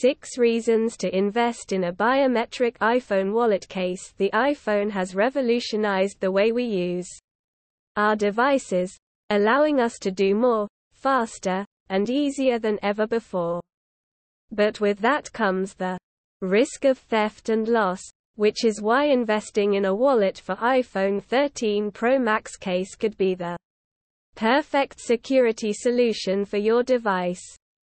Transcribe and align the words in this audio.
6 0.00 0.38
Reasons 0.38 0.96
to 0.96 1.14
Invest 1.14 1.72
in 1.72 1.84
a 1.84 1.92
Biometric 1.92 2.78
iPhone 2.78 3.34
Wallet 3.34 3.68
Case 3.68 4.14
The 4.16 4.30
iPhone 4.32 4.90
has 4.92 5.14
revolutionized 5.14 6.20
the 6.20 6.32
way 6.32 6.52
we 6.52 6.64
use 6.64 7.06
our 7.96 8.16
devices, 8.16 8.96
allowing 9.28 9.78
us 9.78 9.98
to 9.98 10.10
do 10.10 10.34
more, 10.34 10.66
faster, 10.94 11.66
and 11.90 12.08
easier 12.08 12.58
than 12.58 12.78
ever 12.82 13.06
before. 13.06 13.60
But 14.50 14.80
with 14.80 15.00
that 15.00 15.30
comes 15.34 15.74
the 15.74 15.98
risk 16.40 16.86
of 16.86 16.96
theft 16.96 17.50
and 17.50 17.68
loss, 17.68 18.00
which 18.36 18.64
is 18.64 18.80
why 18.80 19.04
investing 19.04 19.74
in 19.74 19.84
a 19.84 19.94
wallet 19.94 20.38
for 20.38 20.56
iPhone 20.56 21.22
13 21.22 21.90
Pro 21.90 22.18
Max 22.18 22.56
case 22.56 22.94
could 22.94 23.18
be 23.18 23.34
the 23.34 23.54
perfect 24.34 24.98
security 24.98 25.74
solution 25.74 26.46
for 26.46 26.56
your 26.56 26.82
device. 26.82 27.44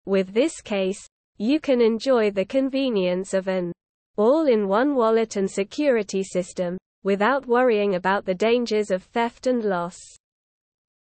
With 0.04 0.34
this 0.34 0.60
case, 0.60 1.08
you 1.38 1.60
can 1.60 1.80
enjoy 1.80 2.30
the 2.30 2.44
convenience 2.44 3.34
of 3.34 3.48
an 3.48 3.72
all-in-one 4.16 4.94
wallet 4.94 5.36
and 5.36 5.50
security 5.50 6.22
system, 6.22 6.78
without 7.02 7.46
worrying 7.46 7.96
about 7.96 8.24
the 8.24 8.34
dangers 8.34 8.90
of 8.90 9.02
theft 9.02 9.46
and 9.46 9.64
loss. 9.64 9.98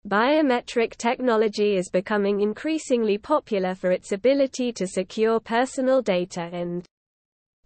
Biometric 0.09 0.97
technology 0.97 1.77
is 1.77 1.89
becoming 1.91 2.41
increasingly 2.41 3.17
popular 3.17 3.75
for 3.75 3.91
its 3.91 4.13
ability 4.13 4.73
to 4.73 4.87
secure 4.87 5.41
personal 5.41 6.03
data 6.03 6.51
and 6.53 6.85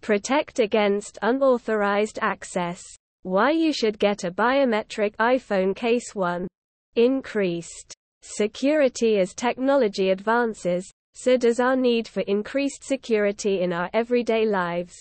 protect 0.01 0.59
against 0.59 1.17
unauthorized 1.21 2.19
access. 2.21 2.81
Why 3.23 3.51
you 3.51 3.73
should 3.73 3.99
get 3.99 4.23
a 4.23 4.31
biometric 4.31 5.15
iPhone 5.17 5.75
case 5.75 6.15
1. 6.15 6.47
Increased 6.95 7.93
security 8.21 9.19
as 9.19 9.33
technology 9.33 10.09
advances, 10.09 10.89
so 11.13 11.37
does 11.37 11.59
our 11.59 11.75
need 11.75 12.07
for 12.07 12.21
increased 12.21 12.83
security 12.83 13.61
in 13.61 13.73
our 13.73 13.89
everyday 13.93 14.45
lives. 14.45 14.95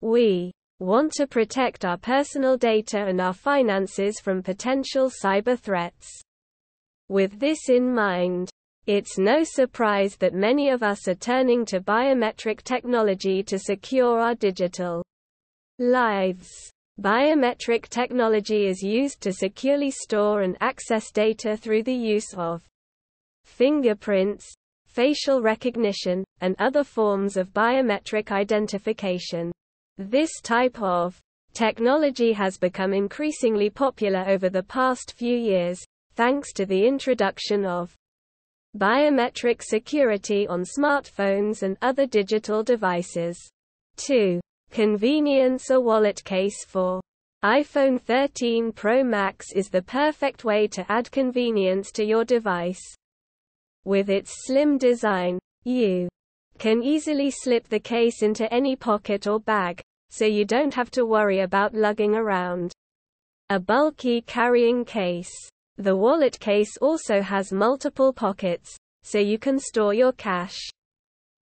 We 0.00 0.52
want 0.80 1.12
to 1.12 1.26
protect 1.26 1.84
our 1.84 1.96
personal 1.96 2.56
data 2.56 3.06
and 3.06 3.20
our 3.20 3.32
finances 3.32 4.20
from 4.20 4.42
potential 4.42 5.10
cyber 5.10 5.58
threats. 5.58 6.20
With 7.08 7.38
this 7.38 7.68
in 7.68 7.94
mind, 7.94 8.50
it's 8.86 9.16
no 9.16 9.44
surprise 9.44 10.16
that 10.16 10.34
many 10.34 10.68
of 10.68 10.82
us 10.82 11.08
are 11.08 11.14
turning 11.14 11.64
to 11.66 11.80
biometric 11.80 12.62
technology 12.62 13.42
to 13.44 13.58
secure 13.58 14.20
our 14.20 14.34
digital 14.34 15.02
lives. 15.78 16.50
Biometric 17.00 17.88
technology 17.88 18.66
is 18.66 18.82
used 18.82 19.20
to 19.22 19.32
securely 19.32 19.90
store 19.90 20.42
and 20.42 20.56
access 20.60 21.10
data 21.10 21.56
through 21.56 21.82
the 21.84 21.94
use 21.94 22.34
of 22.36 22.62
fingerprints, 23.44 24.54
facial 24.94 25.42
recognition, 25.42 26.22
and 26.40 26.54
other 26.60 26.84
forms 26.84 27.36
of 27.36 27.52
biometric 27.52 28.30
identification. 28.30 29.50
This 29.98 30.30
type 30.40 30.80
of 30.80 31.18
technology 31.52 32.32
has 32.32 32.56
become 32.56 32.92
increasingly 32.92 33.70
popular 33.70 34.24
over 34.28 34.48
the 34.48 34.62
past 34.62 35.14
few 35.16 35.36
years, 35.36 35.84
thanks 36.14 36.52
to 36.52 36.64
the 36.64 36.86
introduction 36.86 37.64
of 37.64 37.92
biometric 38.76 39.62
security 39.62 40.46
on 40.46 40.62
smartphones 40.62 41.62
and 41.64 41.76
other 41.82 42.06
digital 42.06 42.62
devices. 42.62 43.36
2. 43.96 44.40
Convenience 44.70 45.70
A 45.70 45.80
wallet 45.80 46.22
case 46.24 46.64
for 46.64 47.00
iPhone 47.44 48.00
13 48.00 48.70
Pro 48.70 49.02
Max 49.02 49.46
is 49.56 49.68
the 49.70 49.82
perfect 49.82 50.44
way 50.44 50.68
to 50.68 50.86
add 50.88 51.10
convenience 51.10 51.90
to 51.92 52.04
your 52.04 52.24
device. 52.24 52.94
With 53.84 54.08
its 54.08 54.46
slim 54.46 54.78
design, 54.78 55.38
you 55.64 56.08
can 56.58 56.82
easily 56.82 57.30
slip 57.30 57.68
the 57.68 57.80
case 57.80 58.22
into 58.22 58.52
any 58.52 58.76
pocket 58.76 59.26
or 59.26 59.40
bag, 59.40 59.82
so 60.10 60.24
you 60.24 60.44
don't 60.44 60.72
have 60.72 60.90
to 60.92 61.04
worry 61.04 61.40
about 61.40 61.74
lugging 61.74 62.14
around 62.14 62.72
a 63.50 63.60
bulky 63.60 64.22
carrying 64.22 64.84
case. 64.84 65.32
The 65.76 65.96
wallet 65.96 66.38
case 66.40 66.76
also 66.80 67.20
has 67.20 67.52
multiple 67.52 68.12
pockets, 68.12 68.76
so 69.02 69.18
you 69.18 69.38
can 69.38 69.58
store 69.58 69.92
your 69.92 70.12
cash, 70.12 70.58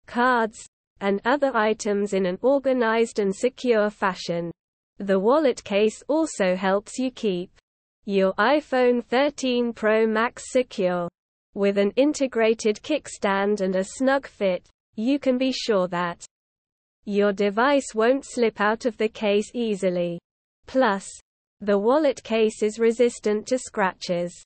cards, 0.07 0.67
and 1.01 1.21
other 1.25 1.55
items 1.55 2.15
in 2.15 2.25
an 2.25 2.39
organized 2.41 3.19
and 3.19 3.35
secure 3.35 3.91
fashion. 3.91 4.51
The 4.99 5.19
wallet 5.19 5.63
case 5.63 6.03
also 6.09 6.57
helps 6.57 6.99
you 6.99 7.11
keep 7.11 7.51
your 8.07 8.33
iPhone 8.35 9.05
13 9.05 9.73
Pro 9.73 10.07
Max 10.07 10.45
secure. 10.53 11.09
With 11.55 11.79
an 11.79 11.93
integrated 11.93 12.83
kickstand 12.83 13.61
and 13.61 13.77
a 13.77 13.85
snug 13.85 14.27
fit, 14.27 14.69
you 14.97 15.21
can 15.21 15.39
be 15.39 15.53
sure 15.53 15.87
that 15.87 16.27
your 17.05 17.33
device 17.33 17.95
won't 17.95 18.25
slip 18.25 18.61
out 18.61 18.87
of 18.87 18.97
the 18.97 19.09
case 19.09 19.53
easily. 19.55 20.19
Plus, 20.67 21.09
the 21.61 21.79
wallet 21.79 22.25
case 22.25 22.61
is 22.61 22.81
resistant 22.81 23.47
to 23.47 23.59
scratches, 23.59 24.43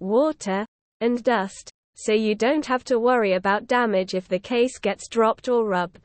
water, 0.00 0.66
and 1.00 1.22
dust, 1.22 1.70
so 1.94 2.12
you 2.12 2.34
don't 2.34 2.66
have 2.66 2.82
to 2.84 2.98
worry 2.98 3.34
about 3.34 3.68
damage 3.68 4.14
if 4.14 4.26
the 4.26 4.40
case 4.40 4.80
gets 4.80 5.06
dropped 5.06 5.48
or 5.48 5.64
rubbed. 5.64 6.00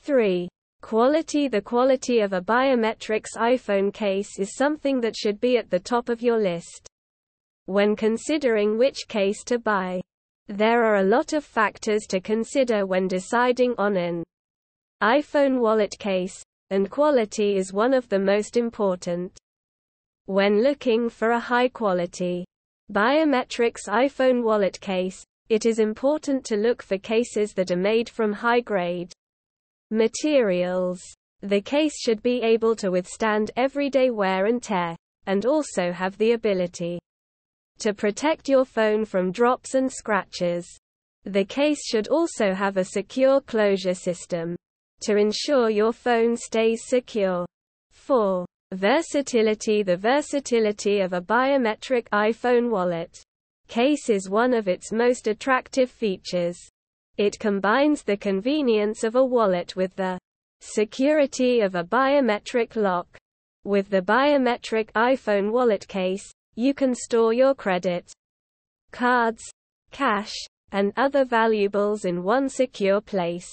3. 0.00 0.48
Quality 0.80 1.46
The 1.46 1.62
quality 1.62 2.18
of 2.20 2.32
a 2.32 2.40
biometrics 2.40 3.36
iPhone 3.36 3.94
case 3.94 4.40
is 4.40 4.56
something 4.56 5.00
that 5.00 5.16
should 5.16 5.40
be 5.40 5.56
at 5.58 5.70
the 5.70 5.78
top 5.78 6.08
of 6.08 6.22
your 6.22 6.38
list 6.38 6.90
when 7.66 7.96
considering 7.96 8.76
which 8.76 9.08
case 9.08 9.42
to 9.44 9.58
buy. 9.58 10.00
There 10.48 10.84
are 10.84 10.96
a 10.96 11.04
lot 11.04 11.32
of 11.32 11.44
factors 11.44 12.02
to 12.10 12.20
consider 12.20 12.84
when 12.84 13.08
deciding 13.08 13.74
on 13.78 13.96
an 13.96 14.22
iPhone 15.02 15.60
wallet 15.60 15.94
case, 15.98 16.42
and 16.70 16.90
quality 16.90 17.56
is 17.56 17.72
one 17.72 17.94
of 17.94 18.08
the 18.08 18.18
most 18.18 18.56
important. 18.56 19.38
When 20.26 20.62
looking 20.62 21.08
for 21.08 21.30
a 21.30 21.40
high 21.40 21.68
quality 21.68 22.44
biometrics 22.92 23.88
iPhone 23.88 24.42
wallet 24.42 24.80
case, 24.80 25.24
it 25.48 25.66
is 25.66 25.78
important 25.78 26.44
to 26.46 26.56
look 26.56 26.82
for 26.82 26.98
cases 26.98 27.52
that 27.54 27.70
are 27.70 27.76
made 27.76 28.08
from 28.08 28.32
high 28.32 28.60
grade 28.60 29.12
materials. 29.90 31.02
The 31.40 31.60
case 31.60 31.98
should 32.00 32.22
be 32.22 32.42
able 32.42 32.74
to 32.76 32.90
withstand 32.90 33.50
everyday 33.56 34.10
wear 34.10 34.46
and 34.46 34.62
tear, 34.62 34.96
and 35.26 35.44
also 35.44 35.92
have 35.92 36.16
the 36.16 36.32
ability 36.32 36.98
to 37.78 37.94
protect 37.94 38.48
your 38.48 38.64
phone 38.64 39.04
from 39.04 39.32
drops 39.32 39.74
and 39.74 39.90
scratches. 39.90 40.66
The 41.24 41.44
case 41.44 41.84
should 41.86 42.08
also 42.08 42.52
have 42.52 42.76
a 42.76 42.84
secure 42.84 43.40
closure 43.40 43.94
system 43.94 44.56
to 45.00 45.16
ensure 45.16 45.70
your 45.70 45.92
phone 45.92 46.36
stays 46.36 46.82
secure. 46.86 47.46
4. 47.90 48.44
Versatility 48.72 49.82
The 49.82 49.96
versatility 49.96 51.00
of 51.00 51.12
a 51.12 51.20
biometric 51.20 52.08
iPhone 52.08 52.70
wallet 52.70 53.22
case 53.68 54.10
is 54.10 54.28
one 54.28 54.52
of 54.52 54.68
its 54.68 54.92
most 54.92 55.26
attractive 55.26 55.90
features. 55.90 56.58
It 57.16 57.38
combines 57.38 58.02
the 58.02 58.16
convenience 58.16 59.04
of 59.04 59.14
a 59.14 59.24
wallet 59.24 59.76
with 59.76 59.94
the 59.96 60.18
security 60.60 61.60
of 61.60 61.74
a 61.74 61.84
biometric 61.84 62.76
lock. 62.76 63.06
With 63.64 63.88
the 63.88 64.02
biometric 64.02 64.90
iPhone 64.92 65.50
wallet 65.52 65.86
case, 65.88 66.30
you 66.54 66.74
can 66.74 66.94
store 66.94 67.32
your 67.32 67.54
credit 67.54 68.12
cards, 68.92 69.42
cash, 69.90 70.32
and 70.72 70.92
other 70.96 71.24
valuables 71.24 72.04
in 72.04 72.22
one 72.22 72.48
secure 72.48 73.00
place. 73.00 73.50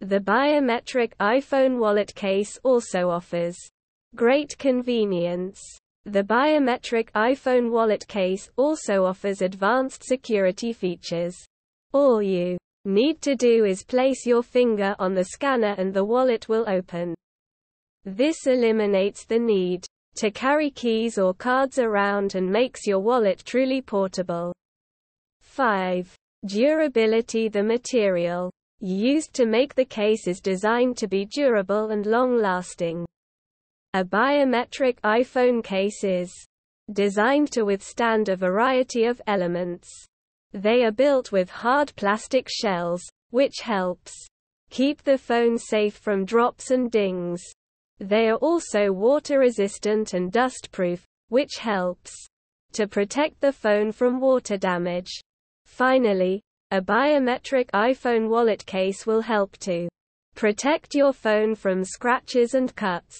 The 0.00 0.20
biometric 0.20 1.12
iPhone 1.20 1.78
wallet 1.78 2.14
case 2.14 2.58
also 2.62 3.08
offers 3.08 3.56
great 4.14 4.58
convenience. 4.58 5.60
The 6.04 6.22
biometric 6.22 7.10
iPhone 7.12 7.70
wallet 7.70 8.06
case 8.06 8.48
also 8.56 9.04
offers 9.04 9.42
advanced 9.42 10.04
security 10.04 10.72
features. 10.72 11.36
All 11.92 12.22
you 12.22 12.58
need 12.84 13.20
to 13.22 13.34
do 13.34 13.64
is 13.64 13.82
place 13.82 14.24
your 14.24 14.42
finger 14.42 14.94
on 14.98 15.14
the 15.14 15.24
scanner 15.24 15.74
and 15.78 15.92
the 15.92 16.04
wallet 16.04 16.48
will 16.48 16.68
open. 16.68 17.14
This 18.04 18.46
eliminates 18.46 19.24
the 19.24 19.38
need 19.38 19.84
to 20.16 20.30
carry 20.30 20.70
keys 20.70 21.18
or 21.18 21.34
cards 21.34 21.78
around 21.78 22.34
and 22.34 22.50
makes 22.50 22.86
your 22.86 23.00
wallet 23.00 23.42
truly 23.44 23.80
portable. 23.80 24.52
5. 25.42 26.14
Durability 26.46 27.48
The 27.48 27.62
material 27.62 28.50
used 28.80 29.32
to 29.34 29.46
make 29.46 29.74
the 29.74 29.84
case 29.84 30.26
is 30.26 30.40
designed 30.40 30.96
to 30.98 31.08
be 31.08 31.24
durable 31.24 31.90
and 31.90 32.04
long-lasting. 32.04 33.06
A 33.94 34.04
biometric 34.04 35.00
iPhone 35.00 35.64
case 35.64 36.04
is 36.04 36.32
designed 36.92 37.50
to 37.52 37.64
withstand 37.64 38.28
a 38.28 38.36
variety 38.36 39.04
of 39.04 39.22
elements. 39.26 39.88
They 40.52 40.84
are 40.84 40.92
built 40.92 41.32
with 41.32 41.48
hard 41.48 41.94
plastic 41.96 42.48
shells, 42.50 43.02
which 43.30 43.60
helps 43.62 44.12
keep 44.70 45.02
the 45.02 45.18
phone 45.18 45.58
safe 45.58 45.96
from 45.96 46.24
drops 46.24 46.70
and 46.70 46.90
dings. 46.90 47.42
They 47.98 48.28
are 48.28 48.36
also 48.36 48.92
water-resistant 48.92 50.14
and 50.14 50.30
dust-proof, 50.30 51.04
which 51.28 51.58
helps 51.58 52.14
to 52.72 52.86
protect 52.86 53.40
the 53.40 53.52
phone 53.52 53.90
from 53.90 54.20
water 54.20 54.56
damage. 54.56 55.10
Finally, 55.64 56.42
A 56.72 56.80
biometric 56.80 57.70
iPhone 57.70 58.28
wallet 58.28 58.66
case 58.66 59.06
will 59.06 59.20
help 59.20 59.56
to 59.58 59.88
protect 60.34 60.96
your 60.96 61.12
phone 61.12 61.54
from 61.54 61.84
scratches 61.84 62.54
and 62.54 62.74
cuts. 62.74 63.16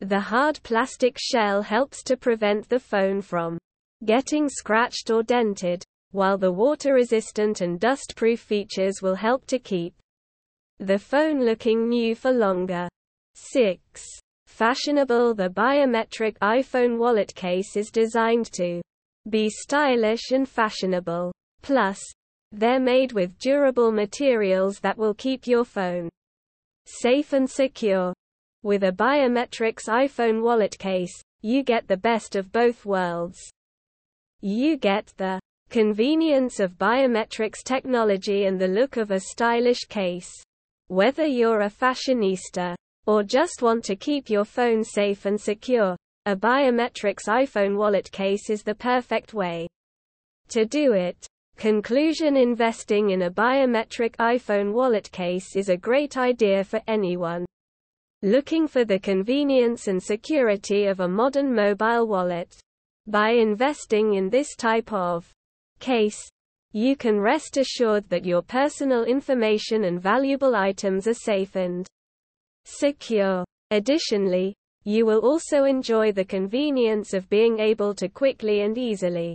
The 0.00 0.18
hard 0.18 0.58
plastic 0.62 1.18
shell 1.20 1.60
helps 1.60 2.02
to 2.04 2.16
prevent 2.16 2.66
the 2.70 2.80
phone 2.80 3.20
from 3.20 3.58
getting 4.06 4.48
scratched 4.48 5.10
or 5.10 5.22
dented, 5.22 5.84
while 6.12 6.38
the 6.38 6.50
water-resistant 6.50 7.60
and 7.60 7.78
dust-proof 7.78 8.40
features 8.40 9.02
will 9.02 9.16
help 9.16 9.44
to 9.48 9.58
keep 9.58 9.92
the 10.78 10.98
phone 10.98 11.44
looking 11.44 11.90
new 11.90 12.14
for 12.14 12.32
longer. 12.32 12.87
6. 13.40 14.02
Fashionable 14.46 15.32
The 15.32 15.48
biometric 15.48 16.36
iPhone 16.38 16.98
wallet 16.98 17.32
case 17.34 17.76
is 17.76 17.90
designed 17.90 18.50
to 18.52 18.82
be 19.30 19.48
stylish 19.48 20.32
and 20.32 20.48
fashionable. 20.48 21.32
Plus, 21.62 22.00
they're 22.50 22.80
made 22.80 23.12
with 23.12 23.38
durable 23.38 23.92
materials 23.92 24.80
that 24.80 24.98
will 24.98 25.14
keep 25.14 25.46
your 25.46 25.64
phone 25.64 26.08
safe 26.86 27.32
and 27.32 27.48
secure. 27.48 28.12
With 28.64 28.82
a 28.82 28.92
biometrics 28.92 29.86
iPhone 29.86 30.42
wallet 30.42 30.76
case, 30.78 31.22
you 31.40 31.62
get 31.62 31.86
the 31.86 31.96
best 31.96 32.34
of 32.34 32.50
both 32.50 32.84
worlds. 32.84 33.38
You 34.40 34.76
get 34.76 35.12
the 35.16 35.38
convenience 35.70 36.58
of 36.58 36.78
biometrics 36.78 37.62
technology 37.64 38.46
and 38.46 38.60
the 38.60 38.66
look 38.66 38.96
of 38.96 39.12
a 39.12 39.20
stylish 39.20 39.84
case. 39.88 40.32
Whether 40.88 41.26
you're 41.26 41.60
a 41.60 41.70
fashionista 41.70 42.74
or 43.08 43.22
just 43.22 43.62
want 43.62 43.82
to 43.82 43.96
keep 43.96 44.28
your 44.28 44.44
phone 44.44 44.84
safe 44.84 45.24
and 45.24 45.40
secure, 45.40 45.96
a 46.26 46.36
biometrics 46.36 47.26
iPhone 47.26 47.74
wallet 47.74 48.12
case 48.12 48.50
is 48.50 48.62
the 48.62 48.74
perfect 48.74 49.32
way 49.32 49.66
to 50.50 50.66
do 50.66 50.92
it. 50.92 51.26
Conclusion 51.56 52.36
Investing 52.36 53.08
in 53.08 53.22
a 53.22 53.30
biometric 53.30 54.14
iPhone 54.16 54.74
wallet 54.74 55.10
case 55.10 55.56
is 55.56 55.70
a 55.70 55.76
great 55.76 56.18
idea 56.18 56.62
for 56.62 56.82
anyone 56.86 57.46
looking 58.20 58.68
for 58.68 58.84
the 58.84 58.98
convenience 58.98 59.88
and 59.88 60.02
security 60.02 60.84
of 60.84 61.00
a 61.00 61.08
modern 61.08 61.54
mobile 61.54 62.06
wallet. 62.06 62.54
By 63.06 63.30
investing 63.30 64.16
in 64.16 64.28
this 64.28 64.54
type 64.54 64.92
of 64.92 65.30
case, 65.80 66.28
you 66.72 66.94
can 66.94 67.18
rest 67.18 67.56
assured 67.56 68.06
that 68.10 68.26
your 68.26 68.42
personal 68.42 69.04
information 69.04 69.84
and 69.84 69.98
valuable 69.98 70.54
items 70.54 71.06
are 71.06 71.14
safe 71.14 71.56
and 71.56 71.86
secure. 72.68 73.44
Additionally, 73.70 74.54
you 74.84 75.04
will 75.04 75.20
also 75.20 75.64
enjoy 75.64 76.12
the 76.12 76.24
convenience 76.24 77.12
of 77.12 77.28
being 77.28 77.58
able 77.58 77.94
to 77.94 78.08
quickly 78.08 78.62
and 78.62 78.78
easily 78.78 79.34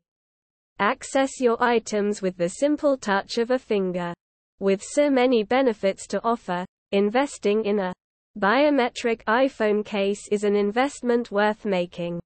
access 0.79 1.39
your 1.39 1.61
items 1.61 2.21
with 2.21 2.35
the 2.37 2.49
simple 2.49 2.97
touch 2.97 3.37
of 3.37 3.51
a 3.51 3.59
finger. 3.59 4.13
With 4.59 4.81
so 4.81 5.09
many 5.09 5.43
benefits 5.43 6.07
to 6.07 6.23
offer, 6.23 6.65
investing 6.91 7.65
in 7.65 7.79
a 7.79 7.93
biometric 8.39 9.23
iPhone 9.25 9.85
case 9.85 10.27
is 10.31 10.43
an 10.43 10.55
investment 10.55 11.31
worth 11.31 11.65
making. 11.65 12.19